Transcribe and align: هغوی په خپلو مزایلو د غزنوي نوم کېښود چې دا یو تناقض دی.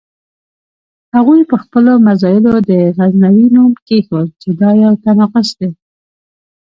هغوی 1.15 1.41
په 1.49 1.55
خپلو 1.63 1.91
مزایلو 2.07 2.53
د 2.69 2.71
غزنوي 2.97 3.47
نوم 3.55 3.71
کېښود 3.87 4.29
چې 4.41 4.49
دا 4.59 4.69
یو 4.83 4.93
تناقض 5.03 5.47
دی. 5.59 5.69